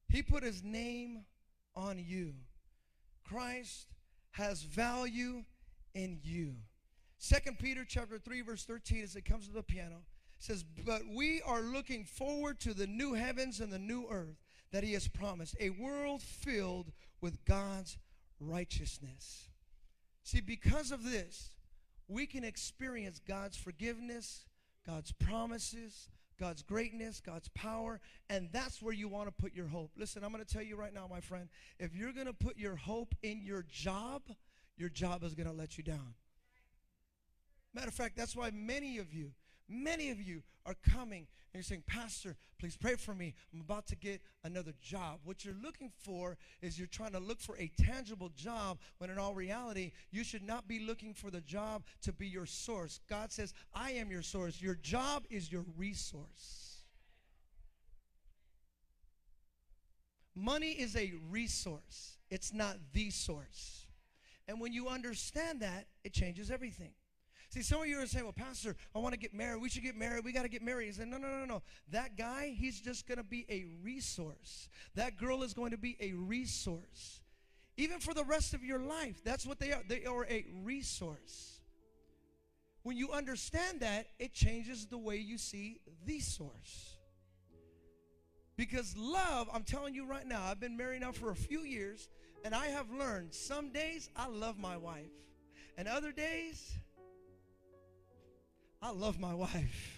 [0.09, 1.25] He put his name
[1.77, 2.35] on you.
[3.25, 3.87] Christ
[4.33, 5.45] has value
[5.95, 6.55] in you.
[7.18, 10.05] Second Peter chapter 3 verse 13 as it comes to the piano
[10.39, 14.39] says, "But we are looking forward to the new heavens and the new earth
[14.70, 17.99] that he has promised, a world filled with God's
[18.39, 19.48] righteousness."
[20.29, 21.53] See, because of this,
[22.07, 24.45] we can experience God's forgiveness,
[24.87, 27.99] God's promises, God's greatness, God's power,
[28.29, 29.91] and that's where you want to put your hope.
[29.97, 31.49] Listen, I'm going to tell you right now, my friend,
[31.79, 34.20] if you're going to put your hope in your job,
[34.76, 36.12] your job is going to let you down.
[37.72, 39.31] Matter of fact, that's why many of you,
[39.69, 43.35] many of you are coming and you're saying, Pastor, please pray for me.
[43.53, 45.21] I'm about to get another job.
[45.25, 49.19] What you're looking for is you're trying to look for a tangible job when in
[49.19, 53.01] all reality, you should not be looking for the job to be your source.
[53.09, 54.61] God says, I am your source.
[54.61, 56.69] Your job is your resource.
[60.35, 63.87] Money is a resource, it's not the source.
[64.47, 66.93] And when you understand that, it changes everything.
[67.51, 69.63] See, some of you are saying, well, Pastor, I want to get married.
[69.63, 70.23] We should get married.
[70.25, 70.87] We got to get married.
[70.87, 71.63] He said, no, no, no, no.
[71.91, 74.69] That guy, he's just going to be a resource.
[74.97, 77.23] That girl is going to be a resource.
[77.79, 79.83] Even for the rest of your life, that's what they are.
[79.89, 81.61] They are a resource.
[82.83, 86.97] When you understand that, it changes the way you see the source.
[88.57, 92.09] Because love, I'm telling you right now, I've been married now for a few years,
[92.45, 95.13] and I have learned some days I love my wife,
[95.77, 96.77] and other days
[98.81, 99.95] I love my wife.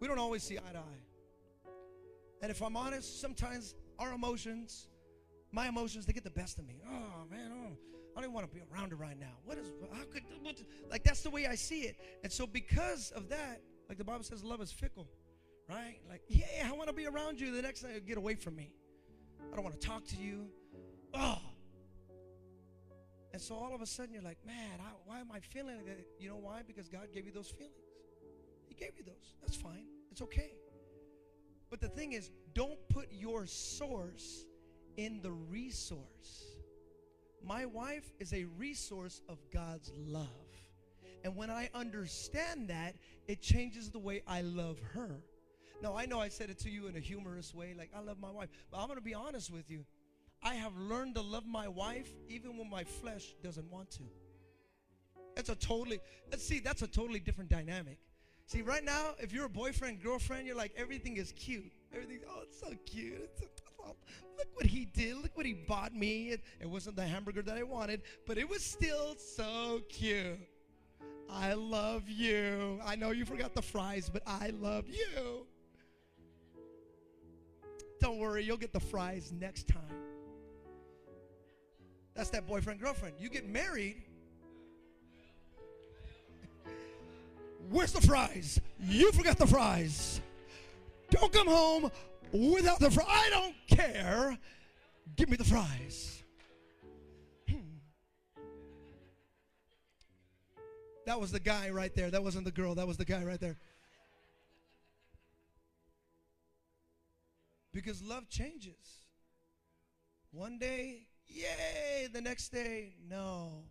[0.00, 1.04] We don't always see eye to eye.
[2.42, 4.88] And if I'm honest, sometimes our emotions,
[5.52, 6.80] my emotions, they get the best of me.
[6.86, 7.76] Oh, man, oh,
[8.16, 9.36] I don't even want to be around her right now.
[9.44, 10.56] What is, how could, what,
[10.90, 11.96] like, that's the way I see it.
[12.24, 15.06] And so, because of that, like the Bible says, love is fickle,
[15.68, 15.98] right?
[16.08, 17.54] Like, yeah, I want to be around you.
[17.54, 18.72] The next thing, get away from me.
[19.52, 20.48] I don't want to talk to you.
[21.14, 21.38] Oh.
[23.32, 26.06] And so all of a sudden you're like, man, I, why am I feeling that?
[26.18, 26.62] You know why?
[26.66, 27.74] Because God gave you those feelings.
[28.68, 29.34] He gave you those.
[29.40, 29.86] That's fine.
[30.10, 30.52] It's okay.
[31.70, 34.46] But the thing is, don't put your source
[34.96, 36.44] in the resource.
[37.42, 40.26] My wife is a resource of God's love.
[41.24, 42.96] And when I understand that,
[43.28, 45.22] it changes the way I love her.
[45.82, 48.18] Now, I know I said it to you in a humorous way, like I love
[48.20, 49.84] my wife, but I'm going to be honest with you.
[50.42, 54.02] I have learned to love my wife even when my flesh doesn't want to.
[55.36, 56.00] That's a totally,
[56.30, 57.98] let's see, that's a totally different dynamic.
[58.46, 61.70] See, right now, if you're a boyfriend, girlfriend, you're like, everything is cute.
[61.92, 63.30] Everything, oh, it's so cute.
[63.40, 63.94] It's, oh,
[64.36, 65.16] look what he did.
[65.16, 66.30] Look what he bought me.
[66.30, 70.38] It, it wasn't the hamburger that I wanted, but it was still so cute.
[71.30, 72.80] I love you.
[72.84, 75.46] I know you forgot the fries, but I love you.
[78.00, 79.80] Don't worry, you'll get the fries next time.
[82.14, 83.16] That's that boyfriend girlfriend.
[83.18, 84.02] You get married.
[87.70, 88.60] Where's the fries?
[88.80, 90.20] You forgot the fries.
[91.10, 91.90] Don't come home
[92.32, 93.06] without the fries.
[93.08, 94.38] I don't care.
[95.16, 96.22] Give me the fries.
[97.48, 97.56] Hmm.
[101.06, 102.10] That was the guy right there.
[102.10, 102.74] That wasn't the girl.
[102.74, 103.56] That was the guy right there.
[107.82, 109.06] Because love changes.
[110.32, 113.64] One day, yay, the next day, no.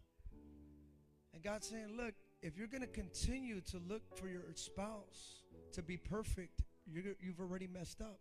[1.31, 5.43] And God's saying, look, if you're going to continue to look for your spouse
[5.73, 8.19] to be perfect, you have already messed up.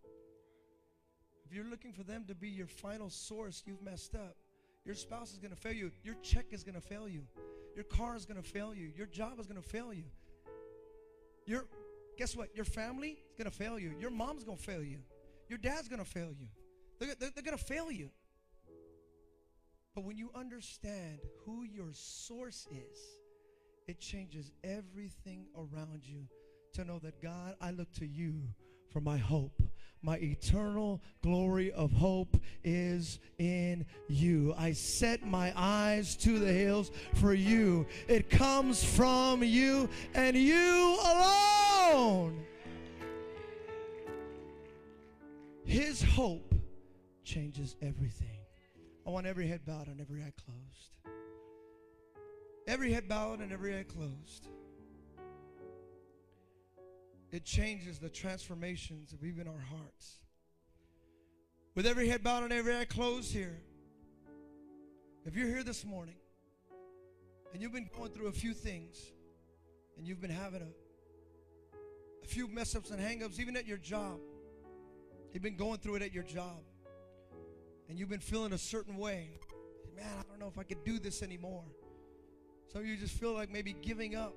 [1.46, 4.36] If you're looking for them to be your final source, you've messed up.
[4.84, 5.90] Your spouse is going to fail you.
[6.04, 7.22] Your check is going to fail you.
[7.74, 8.92] Your car is going to fail you.
[8.94, 10.04] Your job is going to fail you.
[11.46, 11.64] Your
[12.18, 12.54] guess what?
[12.54, 13.94] Your family is going to fail you.
[13.98, 14.98] Your mom's going to fail you.
[15.48, 16.48] Your dad's going to fail you.
[16.98, 18.10] They're, they're, they're going to fail you.
[19.94, 22.98] But when you understand who your source is,
[23.86, 26.26] it changes everything around you
[26.74, 28.42] to know that God, I look to you
[28.92, 29.62] for my hope.
[30.02, 34.54] My eternal glory of hope is in you.
[34.56, 37.86] I set my eyes to the hills for you.
[38.06, 42.44] It comes from you and you alone.
[45.68, 46.54] His hope
[47.24, 48.38] changes everything.
[49.06, 51.14] I want every head bowed and every eye closed.
[52.66, 54.48] Every head bowed and every eye closed.
[57.30, 60.20] It changes the transformations of even our hearts.
[61.74, 63.60] With every head bowed and every eye closed here,
[65.26, 66.16] if you're here this morning
[67.52, 68.96] and you've been going through a few things
[69.98, 73.76] and you've been having a, a few mess ups and hang ups, even at your
[73.76, 74.18] job,
[75.32, 76.62] You've been going through it at your job.
[77.88, 79.38] And you've been feeling a certain way.
[79.96, 81.64] Man, I don't know if I could do this anymore.
[82.72, 84.34] Some of you just feel like maybe giving up.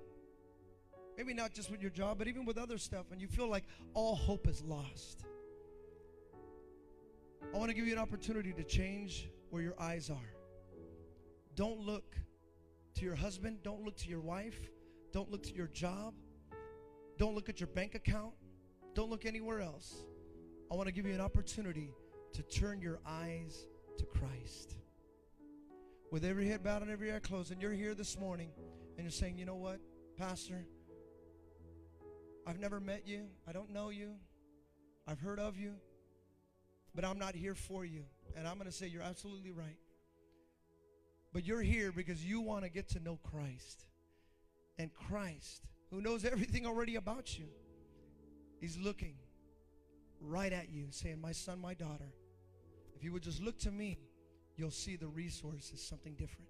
[1.17, 3.07] Maybe not just with your job, but even with other stuff.
[3.11, 5.25] And you feel like all hope is lost.
[7.53, 10.35] I want to give you an opportunity to change where your eyes are.
[11.55, 12.15] Don't look
[12.95, 13.59] to your husband.
[13.63, 14.69] Don't look to your wife.
[15.11, 16.13] Don't look to your job.
[17.17, 18.33] Don't look at your bank account.
[18.95, 20.05] Don't look anywhere else.
[20.71, 21.89] I want to give you an opportunity
[22.31, 23.65] to turn your eyes
[23.97, 24.77] to Christ.
[26.11, 28.51] With every head bowed and every eye closed, and you're here this morning
[28.95, 29.81] and you're saying, you know what,
[30.17, 30.65] Pastor?
[32.47, 33.25] I've never met you.
[33.45, 34.13] I don't know you.
[35.05, 35.73] I've heard of you.
[36.95, 38.05] But I'm not here for you.
[38.37, 39.77] And I'm going to say, you're absolutely right.
[41.33, 43.85] But you're here because you want to get to know Christ.
[44.79, 47.47] And Christ, who knows everything already about you,
[48.61, 49.15] is looking
[50.21, 52.11] right at you, saying, My son, my daughter,
[52.95, 53.97] if you would just look to me,
[54.55, 56.47] you'll see the resources, something different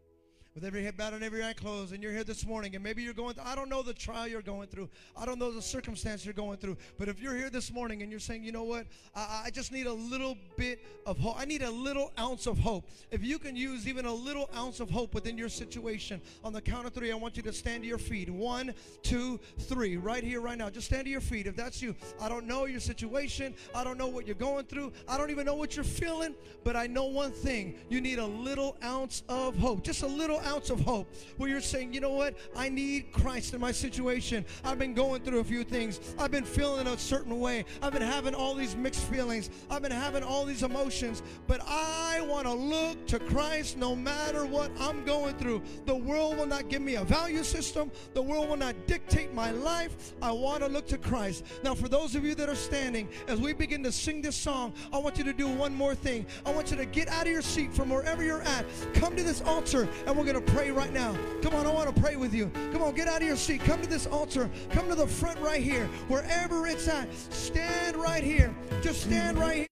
[0.53, 3.01] with every head bowed and every eye closed, and you're here this morning, and maybe
[3.01, 4.89] you're going through, I don't know the trial you're going through.
[5.15, 6.75] I don't know the circumstance you're going through.
[6.97, 8.85] But if you're here this morning and you're saying, you know what,
[9.15, 11.39] I, I just need a little bit of hope.
[11.39, 12.89] I need a little ounce of hope.
[13.11, 16.61] If you can use even a little ounce of hope within your situation, on the
[16.61, 18.29] count of three, I want you to stand to your feet.
[18.29, 18.73] One,
[19.03, 19.95] two, three.
[19.95, 20.69] Right here, right now.
[20.69, 21.47] Just stand to your feet.
[21.47, 23.55] If that's you, I don't know your situation.
[23.73, 24.91] I don't know what you're going through.
[25.07, 26.35] I don't even know what you're feeling.
[26.65, 27.75] But I know one thing.
[27.89, 29.83] You need a little ounce of hope.
[29.83, 32.35] Just a little ounce of hope where you're saying, you know what?
[32.55, 34.45] I need Christ in my situation.
[34.63, 35.99] I've been going through a few things.
[36.17, 37.65] I've been feeling a certain way.
[37.81, 39.49] I've been having all these mixed feelings.
[39.69, 41.21] I've been having all these emotions.
[41.47, 45.61] But I want to look to Christ no matter what I'm going through.
[45.85, 49.51] The world will not give me a value system, the world will not dictate my
[49.51, 50.13] life.
[50.21, 51.45] I want to look to Christ.
[51.63, 54.73] Now, for those of you that are standing, as we begin to sing this song,
[54.93, 56.25] I want you to do one more thing.
[56.45, 58.65] I want you to get out of your seat from wherever you're at.
[58.93, 61.15] Come to this altar, and we're going to pray right now.
[61.41, 62.49] Come on, I want to pray with you.
[62.71, 63.61] Come on, get out of your seat.
[63.61, 64.49] Come to this altar.
[64.69, 65.87] Come to the front right here.
[66.07, 68.55] Wherever it's at, stand right here.
[68.81, 69.67] Just stand right here.